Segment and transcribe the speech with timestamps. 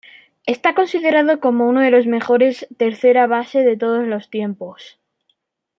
[0.47, 4.99] Está considerado como uno de los mejores tercera base de todos los tiempos.